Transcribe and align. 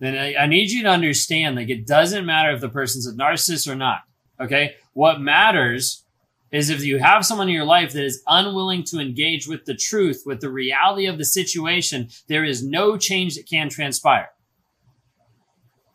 then 0.00 0.16
I, 0.16 0.34
I 0.36 0.46
need 0.46 0.70
you 0.70 0.82
to 0.84 0.88
understand 0.88 1.56
like 1.56 1.70
it 1.70 1.86
doesn't 1.86 2.26
matter 2.26 2.52
if 2.52 2.60
the 2.60 2.68
person's 2.68 3.06
a 3.06 3.12
narcissist 3.12 3.70
or 3.70 3.74
not. 3.74 4.00
Okay. 4.40 4.74
What 4.92 5.20
matters 5.20 6.04
is 6.50 6.70
if 6.70 6.84
you 6.84 6.98
have 6.98 7.26
someone 7.26 7.48
in 7.48 7.54
your 7.54 7.64
life 7.64 7.92
that 7.92 8.04
is 8.04 8.22
unwilling 8.26 8.84
to 8.84 8.98
engage 8.98 9.46
with 9.46 9.64
the 9.64 9.74
truth, 9.74 10.22
with 10.24 10.40
the 10.40 10.50
reality 10.50 11.06
of 11.06 11.18
the 11.18 11.24
situation, 11.24 12.08
there 12.28 12.44
is 12.44 12.64
no 12.64 12.96
change 12.96 13.34
that 13.34 13.48
can 13.48 13.68
transpire. 13.68 14.30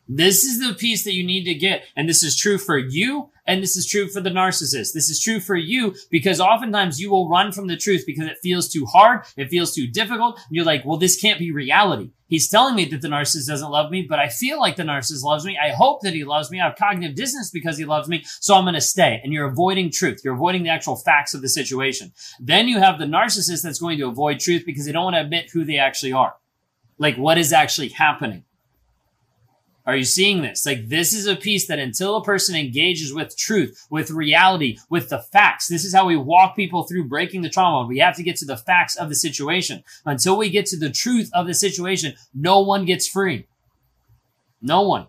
This 0.07 0.43
is 0.43 0.59
the 0.59 0.75
piece 0.75 1.03
that 1.05 1.13
you 1.13 1.25
need 1.25 1.45
to 1.45 1.55
get. 1.55 1.85
And 1.95 2.07
this 2.07 2.23
is 2.23 2.37
true 2.37 2.57
for 2.57 2.77
you. 2.77 3.29
And 3.45 3.61
this 3.61 3.75
is 3.75 3.85
true 3.85 4.07
for 4.07 4.21
the 4.21 4.29
narcissist. 4.29 4.93
This 4.93 5.09
is 5.09 5.21
true 5.21 5.39
for 5.39 5.55
you 5.55 5.95
because 6.09 6.39
oftentimes 6.39 6.99
you 6.99 7.11
will 7.11 7.27
run 7.27 7.51
from 7.51 7.67
the 7.67 7.75
truth 7.75 8.05
because 8.05 8.27
it 8.27 8.37
feels 8.41 8.69
too 8.69 8.85
hard. 8.85 9.25
It 9.35 9.49
feels 9.49 9.75
too 9.75 9.87
difficult. 9.87 10.35
And 10.35 10.55
you're 10.55 10.65
like, 10.65 10.85
well, 10.85 10.97
this 10.97 11.19
can't 11.19 11.39
be 11.39 11.51
reality. 11.51 12.11
He's 12.27 12.47
telling 12.47 12.75
me 12.75 12.85
that 12.85 13.01
the 13.01 13.09
narcissist 13.09 13.47
doesn't 13.47 13.69
love 13.69 13.91
me, 13.91 14.07
but 14.09 14.17
I 14.17 14.29
feel 14.29 14.59
like 14.59 14.75
the 14.75 14.83
narcissist 14.83 15.23
loves 15.23 15.45
me. 15.45 15.57
I 15.61 15.69
hope 15.69 16.01
that 16.01 16.13
he 16.13 16.23
loves 16.23 16.49
me. 16.49 16.59
I 16.59 16.65
have 16.65 16.77
cognitive 16.77 17.15
dissonance 17.15 17.51
because 17.51 17.77
he 17.77 17.85
loves 17.85 18.07
me. 18.07 18.23
So 18.39 18.55
I'm 18.55 18.63
going 18.63 18.73
to 18.73 18.81
stay. 18.81 19.19
And 19.23 19.33
you're 19.33 19.45
avoiding 19.45 19.91
truth. 19.91 20.21
You're 20.23 20.33
avoiding 20.33 20.63
the 20.63 20.69
actual 20.69 20.95
facts 20.95 21.33
of 21.33 21.41
the 21.41 21.49
situation. 21.49 22.11
Then 22.39 22.67
you 22.67 22.79
have 22.79 22.97
the 22.97 23.05
narcissist 23.05 23.61
that's 23.61 23.79
going 23.79 23.99
to 23.99 24.07
avoid 24.07 24.39
truth 24.39 24.63
because 24.65 24.85
they 24.85 24.93
don't 24.93 25.03
want 25.03 25.15
to 25.15 25.21
admit 25.21 25.51
who 25.51 25.65
they 25.65 25.77
actually 25.77 26.13
are. 26.13 26.35
Like 26.97 27.17
what 27.17 27.37
is 27.37 27.51
actually 27.53 27.89
happening. 27.89 28.45
Are 29.85 29.95
you 29.97 30.05
seeing 30.05 30.41
this? 30.41 30.65
Like 30.65 30.87
this 30.87 31.13
is 31.13 31.27
a 31.27 31.35
piece 31.35 31.67
that 31.67 31.79
until 31.79 32.15
a 32.15 32.23
person 32.23 32.55
engages 32.55 33.13
with 33.13 33.35
truth, 33.35 33.85
with 33.89 34.11
reality, 34.11 34.77
with 34.89 35.09
the 35.09 35.19
facts, 35.19 35.67
this 35.67 35.83
is 35.83 35.93
how 35.93 36.05
we 36.05 36.15
walk 36.15 36.55
people 36.55 36.83
through 36.83 37.09
breaking 37.09 37.41
the 37.41 37.49
trauma. 37.49 37.87
We 37.87 37.99
have 37.99 38.15
to 38.15 38.23
get 38.23 38.37
to 38.37 38.45
the 38.45 38.57
facts 38.57 38.95
of 38.95 39.09
the 39.09 39.15
situation. 39.15 39.83
Until 40.05 40.37
we 40.37 40.49
get 40.49 40.65
to 40.67 40.77
the 40.77 40.89
truth 40.89 41.29
of 41.33 41.47
the 41.47 41.53
situation, 41.53 42.13
no 42.33 42.61
one 42.61 42.85
gets 42.85 43.07
free. 43.07 43.47
No 44.61 44.81
one. 44.83 45.07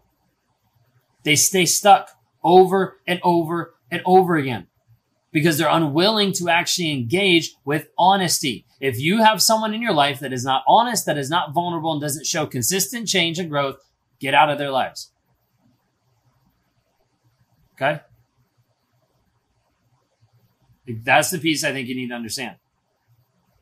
They 1.22 1.36
stay 1.36 1.66
stuck 1.66 2.10
over 2.42 2.98
and 3.06 3.20
over 3.22 3.74
and 3.90 4.02
over 4.04 4.36
again 4.36 4.66
because 5.30 5.56
they're 5.56 5.68
unwilling 5.68 6.32
to 6.32 6.48
actually 6.48 6.92
engage 6.92 7.54
with 7.64 7.88
honesty. 7.96 8.66
If 8.80 8.98
you 8.98 9.22
have 9.22 9.40
someone 9.40 9.72
in 9.72 9.82
your 9.82 9.92
life 9.92 10.20
that 10.20 10.32
is 10.32 10.44
not 10.44 10.64
honest, 10.66 11.06
that 11.06 11.16
is 11.16 11.30
not 11.30 11.52
vulnerable 11.52 11.92
and 11.92 12.00
doesn't 12.00 12.26
show 12.26 12.46
consistent 12.46 13.08
change 13.08 13.38
and 13.38 13.48
growth, 13.48 13.76
Get 14.24 14.32
out 14.32 14.48
of 14.48 14.56
their 14.56 14.70
lives. 14.70 15.12
Okay? 17.74 18.00
That's 20.88 21.30
the 21.30 21.38
piece 21.38 21.62
I 21.62 21.72
think 21.72 21.88
you 21.88 21.94
need 21.94 22.08
to 22.08 22.14
understand. 22.14 22.56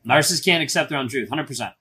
Narcissists 0.07 0.45
can't 0.45 0.63
accept 0.63 0.89
their 0.89 0.99
own 0.99 1.09
truth, 1.09 1.29
100%. 1.29 1.73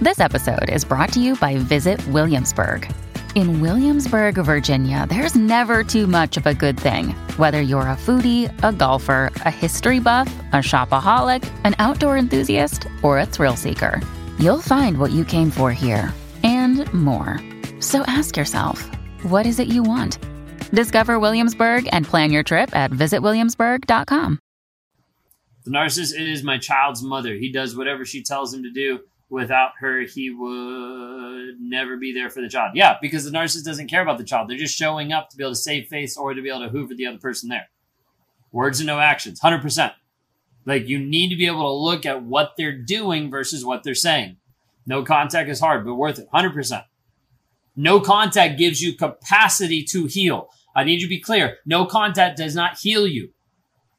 This 0.00 0.20
episode 0.20 0.70
is 0.70 0.86
brought 0.86 1.12
to 1.12 1.20
you 1.20 1.36
by 1.36 1.58
Visit 1.58 2.02
Williamsburg. 2.08 2.90
In 3.34 3.60
Williamsburg, 3.60 4.36
Virginia, 4.36 5.06
there's 5.06 5.34
never 5.34 5.84
too 5.84 6.06
much 6.06 6.38
of 6.38 6.46
a 6.46 6.54
good 6.54 6.80
thing. 6.80 7.08
Whether 7.36 7.60
you're 7.60 7.82
a 7.82 7.96
foodie, 8.06 8.50
a 8.64 8.72
golfer, 8.72 9.30
a 9.44 9.50
history 9.50 10.00
buff, 10.00 10.34
a 10.54 10.62
shopaholic, 10.62 11.46
an 11.64 11.74
outdoor 11.78 12.16
enthusiast, 12.16 12.86
or 13.02 13.18
a 13.18 13.26
thrill 13.26 13.56
seeker, 13.56 14.00
you'll 14.38 14.62
find 14.62 14.96
what 14.96 15.10
you 15.10 15.26
came 15.26 15.50
for 15.50 15.72
here 15.72 16.14
and 16.80 16.94
more. 16.94 17.38
So 17.80 18.02
ask 18.04 18.36
yourself, 18.36 18.88
what 19.24 19.46
is 19.46 19.58
it 19.58 19.68
you 19.68 19.82
want? 19.82 20.18
Discover 20.72 21.18
Williamsburg 21.18 21.88
and 21.92 22.06
plan 22.06 22.32
your 22.32 22.42
trip 22.42 22.74
at 22.74 22.90
visitwilliamsburg.com. 22.90 24.38
The 25.64 25.70
narcissist 25.70 26.18
is 26.18 26.42
my 26.42 26.58
child's 26.58 27.02
mother. 27.02 27.34
He 27.34 27.52
does 27.52 27.76
whatever 27.76 28.04
she 28.04 28.22
tells 28.22 28.52
him 28.52 28.62
to 28.64 28.70
do. 28.70 29.00
Without 29.30 29.72
her, 29.80 30.00
he 30.00 30.30
would 30.30 31.60
never 31.60 31.96
be 31.96 32.12
there 32.12 32.28
for 32.28 32.42
the 32.42 32.48
child. 32.48 32.72
Yeah, 32.74 32.96
because 33.00 33.24
the 33.24 33.30
narcissist 33.30 33.64
doesn't 33.64 33.88
care 33.88 34.02
about 34.02 34.18
the 34.18 34.24
child. 34.24 34.50
They're 34.50 34.58
just 34.58 34.76
showing 34.76 35.12
up 35.12 35.30
to 35.30 35.36
be 35.36 35.44
able 35.44 35.52
to 35.52 35.56
save 35.56 35.86
face 35.86 36.16
or 36.16 36.34
to 36.34 36.42
be 36.42 36.48
able 36.48 36.60
to 36.60 36.68
hoover 36.68 36.94
the 36.94 37.06
other 37.06 37.18
person 37.18 37.48
there. 37.48 37.68
Words 38.50 38.80
and 38.80 38.86
no 38.86 38.98
actions, 38.98 39.40
100%. 39.40 39.92
Like 40.66 40.86
you 40.86 40.98
need 40.98 41.30
to 41.30 41.36
be 41.36 41.46
able 41.46 41.62
to 41.62 41.72
look 41.72 42.04
at 42.04 42.22
what 42.22 42.54
they're 42.56 42.76
doing 42.76 43.30
versus 43.30 43.64
what 43.64 43.82
they're 43.84 43.94
saying. 43.94 44.36
No 44.86 45.04
contact 45.04 45.48
is 45.48 45.60
hard, 45.60 45.84
but 45.84 45.94
worth 45.94 46.18
it. 46.18 46.28
100%. 46.32 46.84
No 47.76 48.00
contact 48.00 48.58
gives 48.58 48.82
you 48.82 48.94
capacity 48.94 49.82
to 49.84 50.06
heal. 50.06 50.48
I 50.74 50.84
need 50.84 51.00
you 51.00 51.06
to 51.06 51.08
be 51.08 51.20
clear. 51.20 51.58
No 51.64 51.86
contact 51.86 52.36
does 52.36 52.54
not 52.54 52.78
heal 52.78 53.06
you. 53.06 53.30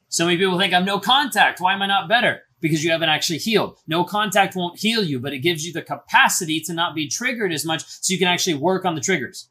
So 0.09 0.25
many 0.25 0.37
people 0.37 0.59
think 0.59 0.73
I'm 0.73 0.85
no 0.85 0.99
contact. 0.99 1.59
Why 1.59 1.73
am 1.73 1.81
I 1.81 1.87
not 1.87 2.07
better? 2.07 2.41
Because 2.59 2.83
you 2.83 2.91
haven't 2.91 3.09
actually 3.09 3.39
healed. 3.39 3.79
No 3.87 4.03
contact 4.03 4.55
won't 4.55 4.79
heal 4.79 5.03
you, 5.03 5.19
but 5.19 5.33
it 5.33 5.39
gives 5.39 5.65
you 5.65 5.73
the 5.73 5.81
capacity 5.81 6.59
to 6.61 6.73
not 6.73 6.95
be 6.95 7.07
triggered 7.07 7.51
as 7.51 7.65
much 7.65 7.83
so 7.85 8.13
you 8.13 8.19
can 8.19 8.27
actually 8.27 8.55
work 8.55 8.85
on 8.85 8.95
the 8.95 9.01
triggers. 9.01 9.49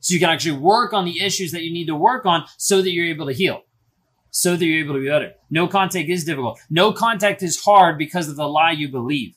So 0.00 0.14
you 0.14 0.20
can 0.20 0.30
actually 0.30 0.58
work 0.58 0.92
on 0.92 1.04
the 1.04 1.20
issues 1.20 1.52
that 1.52 1.62
you 1.62 1.72
need 1.72 1.86
to 1.86 1.96
work 1.96 2.26
on 2.26 2.44
so 2.56 2.80
that 2.82 2.92
you're 2.92 3.06
able 3.06 3.26
to 3.26 3.32
heal. 3.32 3.62
So 4.30 4.56
that 4.56 4.64
you're 4.64 4.84
able 4.84 4.94
to 4.94 5.00
be 5.00 5.08
better. 5.08 5.34
No 5.50 5.68
contact 5.68 6.08
is 6.08 6.24
difficult. 6.24 6.58
No 6.70 6.92
contact 6.92 7.42
is 7.42 7.62
hard 7.62 7.98
because 7.98 8.28
of 8.28 8.36
the 8.36 8.48
lie 8.48 8.72
you 8.72 8.88
believe. 8.88 9.36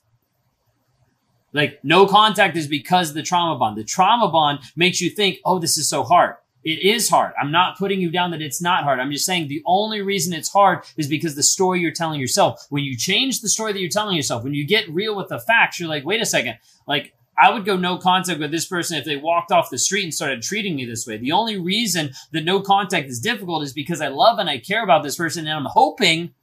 Like 1.55 1.79
no 1.83 2.05
contact 2.05 2.57
is 2.57 2.67
because 2.67 3.09
of 3.09 3.16
the 3.16 3.23
trauma 3.23 3.57
bond. 3.57 3.77
The 3.77 3.83
trauma 3.85 4.29
bond 4.29 4.59
makes 4.75 4.99
you 4.99 5.09
think, 5.09 5.39
oh, 5.45 5.57
this 5.57 5.77
is 5.77 5.88
so 5.88 6.03
hard. 6.03 6.35
It 6.66 6.83
is 6.83 7.09
hard. 7.09 7.33
I'm 7.39 7.51
not 7.51 7.77
putting 7.77 8.01
you 8.01 8.09
down 8.09 8.31
that 8.31 8.41
it's 8.41 8.61
not 8.61 8.83
hard. 8.83 8.99
I'm 8.99 9.11
just 9.11 9.25
saying 9.25 9.47
the 9.47 9.63
only 9.66 10.01
reason 10.01 10.33
it's 10.33 10.51
hard 10.51 10.83
is 10.97 11.07
because 11.07 11.35
the 11.35 11.43
story 11.43 11.79
you're 11.79 11.91
telling 11.91 12.19
yourself. 12.19 12.66
When 12.69 12.83
you 12.83 12.97
change 12.97 13.39
the 13.39 13.47
story 13.47 13.71
that 13.71 13.79
you're 13.79 13.89
telling 13.89 14.17
yourself, 14.17 14.43
when 14.43 14.53
you 14.53 14.66
get 14.66 14.89
real 14.89 15.16
with 15.16 15.29
the 15.29 15.39
facts, 15.39 15.79
you're 15.79 15.88
like, 15.88 16.03
wait 16.03 16.21
a 16.21 16.25
second. 16.25 16.57
Like, 16.88 17.13
I 17.38 17.51
would 17.51 17.66
go 17.66 17.77
no 17.77 17.97
contact 17.99 18.39
with 18.39 18.51
this 18.51 18.66
person 18.66 18.97
if 18.97 19.05
they 19.05 19.16
walked 19.16 19.51
off 19.51 19.69
the 19.69 19.77
street 19.77 20.03
and 20.03 20.13
started 20.13 20.41
treating 20.41 20.75
me 20.75 20.85
this 20.85 21.05
way. 21.05 21.17
The 21.17 21.33
only 21.33 21.57
reason 21.57 22.11
that 22.31 22.45
no 22.45 22.61
contact 22.61 23.09
is 23.09 23.19
difficult 23.19 23.63
is 23.63 23.73
because 23.73 24.01
I 24.01 24.07
love 24.07 24.39
and 24.39 24.49
I 24.49 24.57
care 24.57 24.83
about 24.83 25.03
this 25.03 25.17
person 25.17 25.45
and 25.45 25.55
I'm 25.55 25.72
hoping 25.72 26.33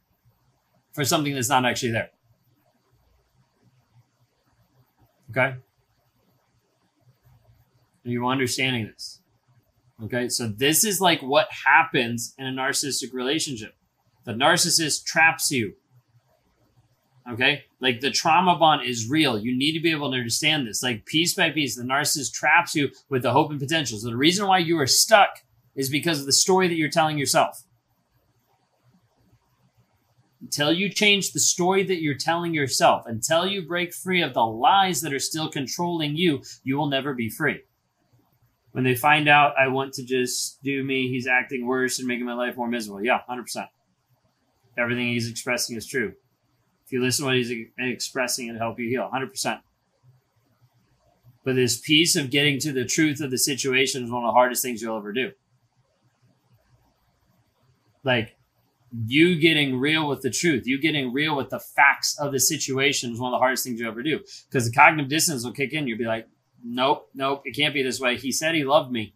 for 0.93 1.05
something 1.05 1.35
that's 1.35 1.49
not 1.49 1.65
actually 1.65 1.93
there. 1.93 2.11
Okay? 5.33 5.57
Are 8.05 8.11
you 8.11 8.27
understanding 8.27 8.87
this? 8.87 9.21
Okay, 10.05 10.29
so 10.29 10.49
this 10.49 10.85
is 10.85 11.01
like 11.01 11.23
what 11.23 11.49
happens 11.65 12.35
in 12.37 12.47
a 12.47 12.51
narcissistic 12.51 13.13
relationship. 13.13 13.75
The 14.25 14.33
narcissist 14.33 15.05
traps 15.05 15.51
you. 15.51 15.75
Okay, 17.31 17.65
like 17.81 18.01
the 18.01 18.11
trauma 18.11 18.57
bond 18.59 18.83
is 18.85 19.09
real. 19.09 19.39
You 19.39 19.57
need 19.57 19.73
to 19.75 19.81
be 19.81 19.93
able 19.93 20.11
to 20.11 20.17
understand 20.17 20.67
this. 20.67 20.83
Like 20.83 21.07
piece 21.07 21.35
by 21.35 21.51
piece, 21.51 21.77
the 21.77 21.85
narcissist 21.85 22.33
traps 22.33 22.75
you 22.75 22.91
with 23.09 23.23
the 23.23 23.31
hope 23.31 23.51
and 23.51 23.61
potential. 23.61 23.99
So 23.99 24.09
the 24.09 24.17
reason 24.17 24.47
why 24.49 24.59
you 24.59 24.79
are 24.81 24.89
stuck 24.89 25.45
is 25.77 25.89
because 25.89 26.21
of 26.21 26.27
the 26.27 26.33
story 26.33 26.67
that 26.67 26.75
you're 26.75 26.91
telling 26.91 27.19
yourself. 27.19 27.63
Until 30.43 30.73
you 30.73 30.89
change 30.89 31.31
the 31.31 31.41
story 31.41 31.85
that 31.85 32.03
you're 32.03 32.19
telling 32.19 32.53
yourself, 32.53 33.05
until 33.07 33.47
you 33.47 33.67
break 33.67 33.95
free 33.95 34.23
of 34.23 34.35
the 34.35 34.45
lies 34.45 35.01
that 35.01 35.15
are 35.15 35.21
still 35.21 35.49
controlling 35.49 36.17
you, 36.17 36.43
you 36.65 36.77
will 36.77 36.89
never 36.89 37.15
be 37.15 37.31
free. 37.31 37.61
When 38.73 38.85
they 38.85 38.97
find 38.97 39.29
out 39.29 39.55
I 39.57 39.69
want 39.69 39.93
to 39.95 40.05
just 40.05 40.63
do 40.63 40.83
me, 40.83 41.09
he's 41.09 41.29
acting 41.29 41.67
worse 41.67 41.99
and 41.99 42.09
making 42.09 42.27
my 42.27 42.35
life 42.35 42.57
more 42.57 42.69
miserable. 42.69 43.05
Yeah, 43.05 43.21
100%. 43.31 43.69
Everything 44.77 45.09
he's 45.09 45.31
expressing 45.31 45.77
is 45.77 45.87
true. 45.87 46.15
If 46.87 46.93
you 46.93 47.01
listen 47.01 47.25
to 47.25 47.29
what 47.29 47.37
he's 47.37 47.53
expressing, 47.79 48.49
it'll 48.49 48.59
help 48.59 48.81
you 48.81 48.89
heal. 48.89 49.09
100%. 49.15 49.61
But 51.45 51.55
this 51.55 51.79
piece 51.79 52.17
of 52.17 52.31
getting 52.31 52.59
to 52.61 52.73
the 52.73 52.85
truth 52.85 53.21
of 53.21 53.31
the 53.31 53.39
situation 53.39 54.05
is 54.05 54.11
one 54.11 54.25
of 54.25 54.29
the 54.29 54.33
hardest 54.33 54.63
things 54.63 54.83
you'll 54.83 54.97
ever 54.97 55.13
do. 55.13 55.33
Like, 58.03 58.37
you 59.07 59.39
getting 59.39 59.79
real 59.79 60.09
with 60.09 60.23
the 60.23 60.31
truth, 60.31 60.67
you 60.67 60.79
getting 60.79 61.13
real 61.13 61.37
with 61.37 61.51
the 61.51 61.59
facts 61.59 62.19
of 62.19 62.33
the 62.33 62.41
situation 62.41 63.13
is 63.13 63.21
one 63.21 63.33
of 63.33 63.37
the 63.37 63.41
hardest 63.41 63.65
things 63.65 63.81
you 63.81 63.89
ever 63.89 64.03
do. 64.03 64.21
Because 64.49 64.67
the 64.67 64.73
cognitive 64.75 65.09
dissonance 65.09 65.45
will 65.45 65.53
kick 65.53 65.73
in. 65.73 65.87
You'll 65.87 65.99
be 65.99 66.05
like, 66.05 66.29
nope, 66.63 67.09
nope, 67.15 67.43
it 67.45 67.57
can't 67.57 67.75
be 67.75 67.83
this 67.83 68.01
way. 68.01 68.17
He 68.17 68.33
said 68.33 68.55
he 68.55 68.65
loved 68.65 68.93
me. 68.93 69.15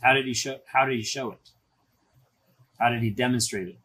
How 0.00 0.14
did 0.14 0.26
he 0.26 0.34
show 0.34 0.58
how 0.66 0.84
did 0.84 0.96
he 0.96 1.02
show 1.02 1.30
it? 1.30 1.50
How 2.78 2.90
did 2.90 3.02
he 3.02 3.10
demonstrate 3.10 3.68
it? 3.68 3.78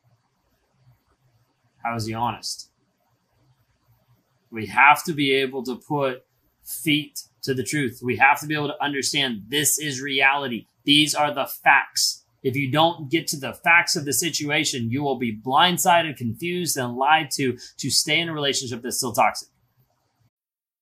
How 1.84 1.96
is 1.96 2.08
he 2.08 2.14
honest? 2.14 2.70
We 4.50 4.68
have 4.68 5.04
to 5.04 5.14
be 5.14 5.32
able 5.34 5.64
to 5.64 5.76
put 5.76 6.26
feet 6.64 7.24
to 7.44 7.54
the 7.54 7.64
truth. 7.64 8.02
We 8.04 8.18
have 8.18 8.40
to 8.42 8.48
be 8.48 8.56
able 8.56 8.70
to 8.70 8.84
understand 8.84 9.44
this 9.50 9.78
is 9.78 10.02
reality. 10.02 10.66
These 10.84 11.14
are 11.14 11.34
the 11.34 11.46
facts. 11.46 12.24
If 12.48 12.56
you 12.56 12.72
don't 12.72 13.12
get 13.12 13.28
to 13.28 13.38
the 13.38 13.54
facts 13.54 13.98
of 13.98 14.06
the 14.06 14.14
situation, 14.14 14.90
you 14.90 15.04
will 15.04 15.18
be 15.18 15.36
blindsided, 15.36 16.16
confused, 16.16 16.78
and 16.78 16.96
lied 16.96 17.30
to 17.32 17.58
to 17.78 17.90
stay 17.90 18.20
in 18.22 18.30
a 18.30 18.34
relationship 18.34 18.82
that's 18.82 18.98
still 18.98 19.12
toxic. 19.12 19.50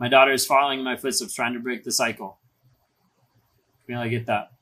My 0.00 0.08
daughter 0.08 0.32
is 0.32 0.46
following 0.46 0.78
in 0.78 0.84
my 0.84 0.96
footsteps, 0.96 1.34
trying 1.34 1.52
to 1.52 1.60
break 1.60 1.84
the 1.84 1.92
cycle. 1.92 2.38
I 3.94 4.08
get 4.08 4.26
that. 4.26 4.52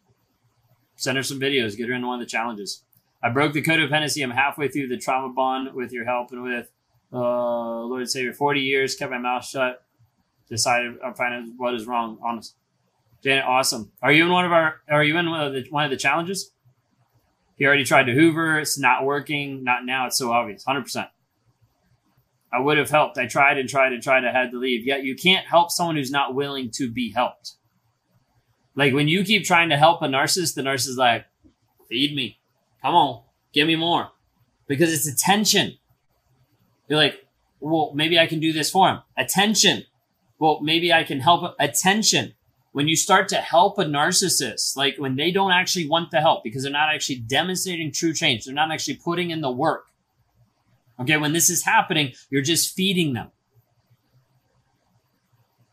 Send 0.96 1.16
her 1.16 1.22
some 1.22 1.38
videos. 1.38 1.76
Get 1.76 1.88
her 1.88 1.94
into 1.94 2.08
one 2.08 2.20
of 2.20 2.26
the 2.26 2.30
challenges. 2.30 2.82
I 3.22 3.28
broke 3.28 3.52
the 3.52 3.62
codependency. 3.62 4.22
I'm 4.22 4.30
halfway 4.30 4.68
through 4.68 4.88
the 4.88 4.96
trauma 4.96 5.32
bond 5.32 5.74
with 5.74 5.92
your 5.92 6.06
help 6.06 6.32
and 6.32 6.42
with 6.42 6.70
uh, 7.12 7.18
Lord 7.18 8.08
Savior. 8.08 8.32
40 8.32 8.60
years, 8.60 8.94
kept 8.94 9.10
my 9.10 9.18
mouth 9.18 9.44
shut. 9.44 9.84
Decided 10.48 10.94
I'm 11.04 11.14
finding 11.14 11.54
what 11.56 11.74
is 11.74 11.86
wrong. 11.86 12.18
Honest. 12.24 12.56
Janet, 13.22 13.44
awesome. 13.44 13.92
Are 14.02 14.10
you 14.10 14.24
in 14.24 14.32
one 14.32 14.46
of 14.46 14.52
our? 14.52 14.80
Are 14.90 15.04
you 15.04 15.16
in 15.18 15.30
one 15.30 15.40
of 15.42 15.52
the, 15.52 15.66
one 15.70 15.84
of 15.84 15.90
the 15.90 15.96
challenges? 15.96 16.52
He 17.58 17.66
already 17.66 17.84
tried 17.84 18.04
to 18.04 18.14
Hoover. 18.14 18.58
It's 18.58 18.78
not 18.78 19.04
working. 19.04 19.62
Not 19.62 19.84
now. 19.84 20.06
It's 20.06 20.16
so 20.16 20.32
obvious. 20.32 20.64
Hundred 20.64 20.82
percent. 20.82 21.08
I 22.52 22.60
would 22.60 22.78
have 22.78 22.90
helped. 22.90 23.18
I 23.18 23.26
tried 23.26 23.58
and 23.58 23.68
tried 23.68 23.92
and 23.92 24.02
tried. 24.02 24.24
I 24.24 24.32
had 24.32 24.50
to 24.52 24.58
leave. 24.58 24.86
Yet 24.86 25.04
you 25.04 25.14
can't 25.14 25.46
help 25.46 25.70
someone 25.70 25.96
who's 25.96 26.10
not 26.10 26.34
willing 26.34 26.70
to 26.72 26.90
be 26.90 27.12
helped. 27.12 27.54
Like 28.74 28.94
when 28.94 29.08
you 29.08 29.24
keep 29.24 29.44
trying 29.44 29.68
to 29.70 29.76
help 29.76 30.02
a 30.02 30.06
narcissist, 30.06 30.54
the 30.54 30.62
narcissist 30.62 30.88
is 30.88 30.96
like, 30.96 31.26
feed 31.88 32.14
me. 32.14 32.38
Come 32.82 32.94
on. 32.94 33.22
Give 33.52 33.66
me 33.66 33.76
more. 33.76 34.10
Because 34.66 34.92
it's 34.92 35.06
attention. 35.06 35.76
You're 36.88 36.98
like, 36.98 37.26
well, 37.60 37.92
maybe 37.94 38.18
I 38.18 38.26
can 38.26 38.40
do 38.40 38.52
this 38.52 38.70
for 38.70 38.88
him. 38.88 39.00
Attention. 39.16 39.84
Well, 40.38 40.60
maybe 40.62 40.92
I 40.92 41.04
can 41.04 41.20
help. 41.20 41.54
Attention. 41.58 42.34
When 42.72 42.86
you 42.86 42.96
start 42.96 43.28
to 43.30 43.36
help 43.36 43.78
a 43.78 43.84
narcissist, 43.84 44.76
like 44.76 44.96
when 44.98 45.16
they 45.16 45.32
don't 45.32 45.50
actually 45.50 45.88
want 45.88 46.10
the 46.10 46.20
help 46.20 46.44
because 46.44 46.62
they're 46.62 46.72
not 46.72 46.94
actually 46.94 47.16
demonstrating 47.16 47.90
true 47.92 48.14
change, 48.14 48.44
they're 48.44 48.54
not 48.54 48.70
actually 48.70 48.96
putting 48.96 49.30
in 49.30 49.40
the 49.40 49.50
work, 49.50 49.86
Okay, 51.00 51.16
when 51.16 51.32
this 51.32 51.48
is 51.48 51.64
happening, 51.64 52.12
you're 52.30 52.42
just 52.42 52.74
feeding 52.74 53.12
them. 53.12 53.30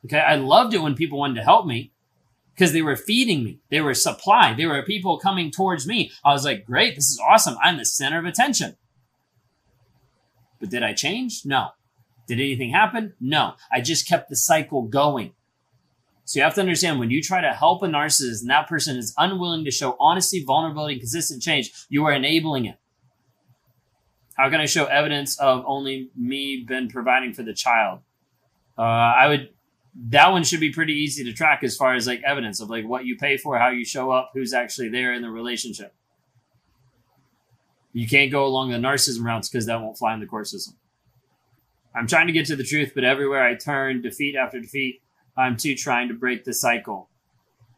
Okay, 0.05 0.19
I 0.19 0.35
loved 0.35 0.73
it 0.73 0.81
when 0.81 0.95
people 0.95 1.17
wanted 1.17 1.35
to 1.35 1.43
help 1.43 1.65
me 1.65 1.91
because 2.53 2.73
they 2.73 2.83
were 2.83 2.95
feeding 2.95 3.43
me. 3.43 3.59
They 3.69 3.81
were 3.81 3.95
supply. 3.95 4.53
They 4.53 4.65
were 4.65 4.83
people 4.83 5.17
coming 5.17 5.49
towards 5.49 5.87
me. 5.87 6.11
I 6.23 6.31
was 6.31 6.45
like, 6.45 6.65
great, 6.65 6.95
this 6.95 7.09
is 7.09 7.19
awesome. 7.19 7.57
I'm 7.63 7.77
the 7.77 7.85
center 7.85 8.19
of 8.19 8.25
attention. 8.25 8.77
But 10.59 10.69
did 10.69 10.83
I 10.83 10.93
change? 10.93 11.41
No. 11.43 11.69
Did 12.27 12.39
anything 12.39 12.71
happen? 12.71 13.13
No. 13.19 13.53
I 13.71 13.81
just 13.81 14.07
kept 14.07 14.29
the 14.29 14.35
cycle 14.35 14.83
going. 14.83 15.33
So 16.23 16.39
you 16.39 16.43
have 16.43 16.55
to 16.55 16.61
understand 16.61 16.99
when 16.99 17.11
you 17.11 17.21
try 17.21 17.41
to 17.41 17.51
help 17.51 17.83
a 17.83 17.87
narcissist 17.87 18.41
and 18.41 18.49
that 18.49 18.67
person 18.67 18.97
is 18.97 19.13
unwilling 19.17 19.65
to 19.65 19.71
show 19.71 19.95
honesty, 19.99 20.43
vulnerability, 20.43 20.93
and 20.93 21.01
consistent 21.01 21.43
change, 21.43 21.71
you 21.89 22.05
are 22.05 22.13
enabling 22.13 22.65
it. 22.65 22.77
How 24.35 24.49
can 24.49 24.59
I 24.59 24.65
show 24.65 24.85
evidence 24.85 25.39
of 25.39 25.63
only 25.65 26.09
me 26.15 26.63
been 26.67 26.89
providing 26.89 27.33
for 27.33 27.43
the 27.43 27.53
child? 27.53 27.99
Uh, 28.77 28.81
I 28.81 29.27
would. 29.27 29.49
That 30.09 30.31
one 30.31 30.43
should 30.43 30.59
be 30.59 30.73
pretty 30.73 30.93
easy 30.93 31.23
to 31.23 31.31
track 31.31 31.63
as 31.63 31.77
far 31.77 31.95
as 31.95 32.05
like 32.05 32.21
evidence 32.25 32.59
of 32.59 32.69
like 32.69 32.85
what 32.85 33.05
you 33.05 33.15
pay 33.15 33.37
for, 33.37 33.57
how 33.57 33.69
you 33.69 33.85
show 33.85 34.11
up, 34.11 34.31
who's 34.33 34.53
actually 34.53 34.89
there 34.89 35.13
in 35.13 35.21
the 35.21 35.29
relationship. 35.29 35.93
You 37.93 38.05
can't 38.05 38.29
go 38.29 38.45
along 38.45 38.71
the 38.71 38.77
narcissism 38.77 39.23
routes 39.23 39.47
because 39.47 39.67
that 39.67 39.79
won't 39.81 39.97
fly 39.97 40.13
in 40.13 40.19
the 40.19 40.25
court 40.25 40.47
system. 40.47 40.75
I'm 41.95 42.07
trying 42.07 42.27
to 42.27 42.33
get 42.33 42.45
to 42.47 42.57
the 42.57 42.63
truth, 42.65 42.91
but 42.93 43.05
everywhere 43.05 43.41
I 43.41 43.55
turn, 43.55 44.01
defeat 44.01 44.35
after 44.35 44.59
defeat, 44.59 45.01
I'm 45.37 45.55
too 45.55 45.75
trying 45.75 46.09
to 46.09 46.13
break 46.13 46.43
the 46.43 46.53
cycle. 46.53 47.07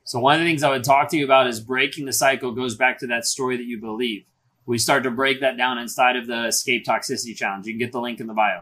So 0.06 0.20
one 0.20 0.34
of 0.34 0.40
the 0.40 0.48
things 0.48 0.64
I 0.64 0.72
would 0.72 0.84
talk 0.84 1.10
to 1.10 1.18
you 1.18 1.26
about 1.26 1.46
is 1.46 1.60
breaking 1.60 2.06
the 2.06 2.14
cycle 2.14 2.52
goes 2.52 2.74
back 2.74 2.98
to 3.00 3.08
that 3.08 3.26
story 3.26 3.58
that 3.58 3.66
you 3.66 3.80
believe 3.80 4.26
we 4.68 4.78
start 4.78 5.04
to 5.04 5.12
break 5.12 5.40
that 5.40 5.58
down 5.58 5.80
inside 5.80 6.18
of 6.18 6.28
the 6.28 6.48
escape 6.48 6.86
toxicity 6.86 7.36
challenge. 7.36 7.66
You 7.66 7.74
can 7.74 7.80
get 7.80 7.94
the 7.94 8.02
link 8.02 8.20
in 8.20 8.28
the 8.28 8.34
bio. 8.34 8.62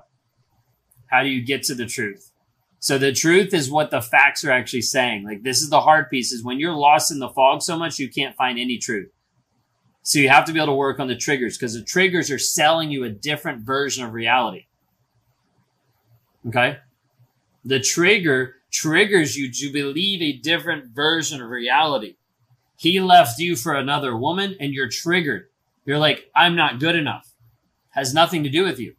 How 1.07 1.23
do 1.23 1.29
you 1.29 1.43
get 1.43 1.63
to 1.63 1.75
the 1.75 1.87
truth? 1.87 2.31
So 2.79 2.99
the 2.99 3.11
truth 3.11 3.53
is 3.53 3.71
what 3.71 3.89
the 3.89 4.01
facts 4.01 4.45
are 4.45 4.51
actually 4.51 4.83
saying. 4.83 5.23
Like 5.23 5.41
this 5.41 5.61
is 5.61 5.71
the 5.71 5.81
hard 5.81 6.09
piece 6.11 6.31
is 6.31 6.43
when 6.43 6.59
you're 6.59 6.75
lost 6.75 7.11
in 7.11 7.17
the 7.17 7.29
fog 7.29 7.63
so 7.63 7.75
much, 7.75 7.97
you 7.97 8.09
can't 8.09 8.35
find 8.35 8.59
any 8.59 8.77
truth. 8.77 9.09
So 10.03 10.19
you 10.19 10.29
have 10.29 10.45
to 10.45 10.53
be 10.53 10.59
able 10.59 10.67
to 10.67 10.73
work 10.73 10.99
on 10.99 11.07
the 11.07 11.15
triggers 11.15 11.57
because 11.57 11.73
the 11.73 11.83
triggers 11.83 12.29
are 12.29 12.37
selling 12.37 12.91
you 12.91 13.03
a 13.03 13.09
different 13.09 13.63
version 13.63 14.05
of 14.05 14.13
reality. 14.13 14.67
Okay. 16.47 16.77
The 17.63 17.79
trigger 17.79 18.57
triggers 18.71 19.35
you 19.35 19.51
to 19.51 19.73
believe 19.73 20.21
a 20.21 20.37
different 20.37 20.93
version 20.93 21.41
of 21.41 21.49
reality. 21.49 22.17
He 22.77 23.01
left 23.01 23.39
you 23.39 23.55
for 23.55 23.73
another 23.73 24.15
woman 24.15 24.55
and 24.59 24.71
you're 24.71 24.89
triggered. 24.89 25.47
You're 25.85 25.99
like, 25.99 26.31
I'm 26.35 26.55
not 26.55 26.79
good 26.79 26.95
enough. 26.95 27.31
Has 27.89 28.13
nothing 28.13 28.43
to 28.43 28.49
do 28.49 28.63
with 28.63 28.79
you. 28.79 28.95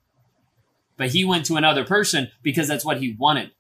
But 0.97 1.11
he 1.11 1.25
went 1.25 1.45
to 1.47 1.57
another 1.57 1.85
person 1.85 2.29
because 2.43 2.69
that's 2.69 2.85
what 2.85 2.99
he 2.99 3.17
wanted. 3.19 3.51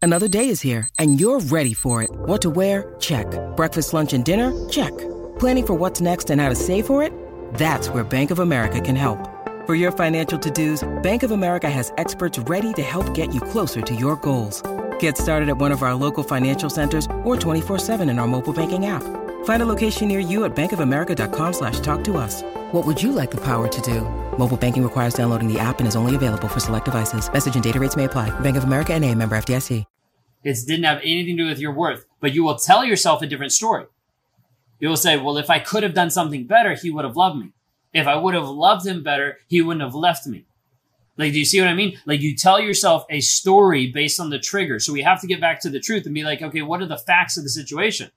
Another 0.00 0.28
day 0.28 0.48
is 0.48 0.60
here 0.60 0.88
and 0.98 1.20
you're 1.20 1.40
ready 1.40 1.74
for 1.74 2.02
it. 2.02 2.10
What 2.12 2.42
to 2.42 2.50
wear? 2.50 2.94
Check. 3.00 3.26
Breakfast, 3.56 3.92
lunch, 3.94 4.12
and 4.12 4.24
dinner? 4.24 4.52
Check. 4.68 4.92
Planning 5.38 5.66
for 5.66 5.74
what's 5.74 6.00
next 6.00 6.28
and 6.30 6.40
how 6.40 6.48
to 6.48 6.54
save 6.54 6.86
for 6.86 7.02
it? 7.02 7.12
That's 7.54 7.88
where 7.88 8.04
Bank 8.04 8.30
of 8.30 8.40
America 8.40 8.80
can 8.80 8.96
help. 8.96 9.28
For 9.66 9.76
your 9.76 9.92
financial 9.92 10.38
to-dos, 10.40 11.02
Bank 11.02 11.22
of 11.22 11.30
America 11.30 11.70
has 11.70 11.92
experts 11.98 12.36
ready 12.40 12.72
to 12.72 12.82
help 12.82 13.14
get 13.14 13.32
you 13.32 13.40
closer 13.40 13.80
to 13.80 13.94
your 13.94 14.16
goals. 14.16 14.60
Get 14.98 15.16
started 15.16 15.48
at 15.48 15.56
one 15.56 15.70
of 15.70 15.82
our 15.82 15.94
local 15.94 16.24
financial 16.24 16.68
centers 16.68 17.06
or 17.22 17.36
24-7 17.36 18.10
in 18.10 18.18
our 18.18 18.26
mobile 18.26 18.52
banking 18.52 18.86
app. 18.86 19.04
Find 19.44 19.62
a 19.62 19.66
location 19.66 20.08
near 20.08 20.18
you 20.18 20.44
at 20.44 20.56
bankofamerica.com 20.56 21.52
slash 21.52 21.78
talk 21.78 22.02
to 22.02 22.16
us. 22.16 22.42
What 22.72 22.84
would 22.84 23.00
you 23.00 23.12
like 23.12 23.30
the 23.30 23.44
power 23.44 23.68
to 23.68 23.80
do? 23.82 24.00
Mobile 24.36 24.56
banking 24.56 24.82
requires 24.82 25.14
downloading 25.14 25.46
the 25.46 25.60
app 25.60 25.78
and 25.78 25.86
is 25.86 25.94
only 25.94 26.16
available 26.16 26.48
for 26.48 26.58
select 26.58 26.86
devices. 26.86 27.32
Message 27.32 27.54
and 27.54 27.62
data 27.62 27.78
rates 27.78 27.94
may 27.94 28.04
apply. 28.04 28.30
Bank 28.40 28.56
of 28.56 28.64
America 28.64 28.92
and 28.92 29.04
a 29.04 29.14
member 29.14 29.36
FDIC. 29.36 29.84
It 30.44 30.58
didn't 30.66 30.84
have 30.84 30.98
anything 31.04 31.36
to 31.36 31.44
do 31.44 31.48
with 31.48 31.60
your 31.60 31.72
worth, 31.72 32.04
but 32.18 32.34
you 32.34 32.42
will 32.42 32.56
tell 32.56 32.84
yourself 32.84 33.22
a 33.22 33.28
different 33.28 33.52
story. 33.52 33.86
You 34.80 34.88
will 34.88 34.96
say, 34.96 35.16
well, 35.16 35.38
if 35.38 35.48
I 35.48 35.60
could 35.60 35.84
have 35.84 35.94
done 35.94 36.10
something 36.10 36.48
better, 36.48 36.74
he 36.74 36.90
would 36.90 37.04
have 37.04 37.16
loved 37.16 37.38
me. 37.38 37.52
If 37.94 38.08
I 38.08 38.16
would 38.16 38.34
have 38.34 38.48
loved 38.48 38.84
him 38.84 39.04
better, 39.04 39.38
he 39.46 39.62
wouldn't 39.62 39.84
have 39.84 39.94
left 39.94 40.26
me. 40.26 40.46
Like, 41.16 41.32
do 41.32 41.38
you 41.38 41.44
see 41.44 41.60
what 41.60 41.68
I 41.68 41.74
mean? 41.74 41.98
Like, 42.06 42.20
you 42.22 42.34
tell 42.34 42.58
yourself 42.58 43.04
a 43.08 43.20
story 43.20 43.92
based 43.92 44.18
on 44.18 44.30
the 44.30 44.40
trigger. 44.40 44.80
So 44.80 44.92
we 44.92 45.02
have 45.02 45.20
to 45.20 45.28
get 45.28 45.40
back 45.40 45.60
to 45.60 45.70
the 45.70 45.78
truth 45.78 46.06
and 46.06 46.14
be 46.14 46.24
like, 46.24 46.42
okay, 46.42 46.62
what 46.62 46.82
are 46.82 46.86
the 46.86 46.98
facts 46.98 47.36
of 47.36 47.44
the 47.44 47.50
situation? 47.50 48.10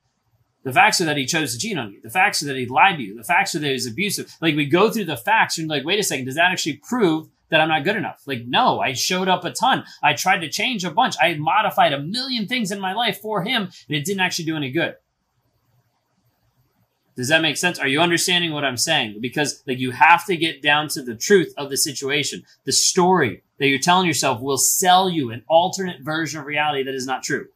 The 0.65 0.73
facts 0.73 0.99
are 0.99 1.05
that 1.05 1.15
he 1.15 1.27
chose 1.27 1.53
to 1.53 1.59
cheat 1.59 1.77
on 1.77 1.91
you. 1.91 2.01
The 2.01 2.09
facts 2.09 2.41
are 2.41 2.47
that 2.47 2.55
he 2.55 2.65
lied 2.65 2.97
to 2.97 3.03
you. 3.03 3.15
The 3.15 3.23
facts 3.23 3.53
are 3.53 3.59
that 3.59 3.69
he's 3.69 3.85
abusive. 3.85 4.35
Like 4.41 4.55
we 4.55 4.65
go 4.65 4.89
through 4.89 5.05
the 5.05 5.15
facts 5.15 5.59
and 5.59 5.69
like, 5.69 5.85
wait 5.85 5.99
a 5.99 6.03
second, 6.03 6.25
does 6.25 6.35
that 6.35 6.51
actually 6.51 6.77
prove 6.77 7.29
that 7.49 7.61
I'm 7.61 7.69
not 7.69 7.83
good 7.83 7.95
enough? 7.95 8.23
Like, 8.25 8.47
no, 8.47 8.79
I 8.79 8.93
showed 8.93 9.27
up 9.27 9.45
a 9.45 9.51
ton. 9.51 9.83
I 10.01 10.13
tried 10.13 10.39
to 10.39 10.49
change 10.49 10.83
a 10.83 10.89
bunch. 10.89 11.15
I 11.21 11.35
modified 11.35 11.93
a 11.93 12.01
million 12.01 12.47
things 12.47 12.71
in 12.71 12.79
my 12.79 12.93
life 12.93 13.21
for 13.21 13.43
him 13.43 13.69
and 13.87 13.95
it 13.95 14.05
didn't 14.05 14.21
actually 14.21 14.45
do 14.45 14.57
any 14.57 14.71
good. 14.71 14.95
Does 17.15 17.27
that 17.27 17.43
make 17.43 17.57
sense? 17.57 17.77
Are 17.77 17.87
you 17.87 18.01
understanding 18.01 18.51
what 18.51 18.65
I'm 18.65 18.75
saying? 18.75 19.21
Because 19.21 19.61
like 19.67 19.77
you 19.77 19.91
have 19.91 20.25
to 20.25 20.35
get 20.35 20.63
down 20.63 20.87
to 20.89 21.03
the 21.03 21.15
truth 21.15 21.53
of 21.57 21.69
the 21.69 21.77
situation. 21.77 22.43
The 22.63 22.71
story 22.71 23.43
that 23.59 23.67
you're 23.67 23.77
telling 23.77 24.07
yourself 24.07 24.41
will 24.41 24.57
sell 24.57 25.11
you 25.11 25.29
an 25.29 25.43
alternate 25.47 26.01
version 26.01 26.39
of 26.39 26.47
reality 26.47 26.81
that 26.81 26.95
is 26.95 27.05
not 27.05 27.21
true. 27.21 27.49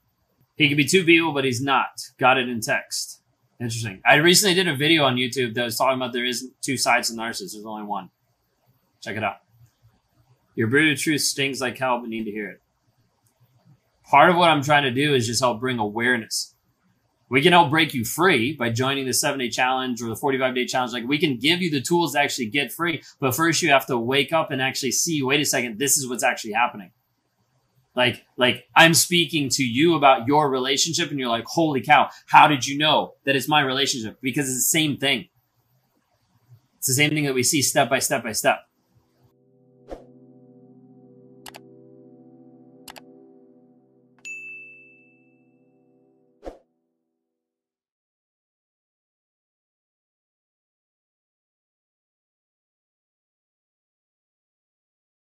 He 0.59 0.67
could 0.67 0.77
be 0.77 0.85
two 0.85 1.05
people, 1.05 1.31
but 1.31 1.45
he's 1.45 1.61
not. 1.61 2.01
Got 2.19 2.37
it 2.37 2.49
in 2.49 2.59
text. 2.59 3.21
Interesting. 3.61 4.01
I 4.05 4.15
recently 4.15 4.53
did 4.53 4.67
a 4.67 4.75
video 4.75 5.05
on 5.05 5.15
YouTube 5.15 5.53
that 5.55 5.63
was 5.63 5.77
talking 5.77 5.95
about 5.95 6.11
there 6.11 6.25
isn't 6.25 6.53
two 6.61 6.75
sides 6.75 7.09
to 7.09 7.15
narcissists. 7.15 7.53
There's 7.53 7.65
only 7.65 7.83
one. 7.83 8.09
Check 9.01 9.15
it 9.15 9.23
out. 9.23 9.37
Your 10.55 10.67
brutal 10.67 10.97
truth 10.97 11.21
stings 11.21 11.61
like 11.61 11.77
hell, 11.77 11.99
but 12.01 12.09
need 12.09 12.25
to 12.25 12.31
hear 12.31 12.49
it. 12.49 12.61
Part 14.03 14.29
of 14.29 14.35
what 14.35 14.49
I'm 14.49 14.61
trying 14.61 14.83
to 14.83 14.91
do 14.91 15.13
is 15.13 15.27
just 15.27 15.41
help 15.41 15.61
bring 15.61 15.79
awareness. 15.79 16.53
We 17.29 17.41
can 17.41 17.53
help 17.53 17.69
break 17.69 17.93
you 17.93 18.03
free 18.03 18.53
by 18.53 18.69
joining 18.69 19.05
the 19.05 19.13
seven 19.13 19.39
day 19.39 19.49
challenge 19.49 20.01
or 20.01 20.09
the 20.09 20.15
45 20.15 20.55
day 20.55 20.65
challenge. 20.65 20.91
Like 20.91 21.07
we 21.07 21.19
can 21.19 21.37
give 21.37 21.61
you 21.61 21.71
the 21.71 21.79
tools 21.79 22.13
to 22.13 22.19
actually 22.19 22.47
get 22.47 22.73
free, 22.73 23.01
but 23.21 23.33
first 23.33 23.61
you 23.61 23.69
have 23.69 23.85
to 23.85 23.97
wake 23.97 24.33
up 24.33 24.51
and 24.51 24.61
actually 24.61 24.91
see, 24.91 25.23
wait 25.23 25.39
a 25.39 25.45
second, 25.45 25.79
this 25.79 25.97
is 25.97 26.09
what's 26.09 26.23
actually 26.23 26.53
happening. 26.53 26.91
Like, 27.99 28.25
like 28.37 28.63
I'm 28.77 28.93
speaking 28.93 29.49
to 29.49 29.61
you 29.61 29.95
about 29.95 30.25
your 30.25 30.49
relationship 30.49 31.09
and 31.09 31.19
you're 31.19 31.27
like, 31.27 31.43
holy 31.45 31.81
cow, 31.81 32.07
how 32.27 32.47
did 32.47 32.65
you 32.65 32.77
know 32.77 33.15
that 33.25 33.35
it's 33.35 33.49
my 33.49 33.59
relationship? 33.59 34.19
Because 34.21 34.45
it's 34.45 34.55
the 34.71 34.79
same 34.79 34.95
thing. 34.95 35.27
It's 36.77 36.87
the 36.87 36.93
same 36.93 37.09
thing 37.09 37.25
that 37.25 37.33
we 37.33 37.43
see 37.43 37.61
step 37.61 37.89
by 37.89 37.99
step 37.99 38.23
by 38.23 38.31
step. 38.31 38.59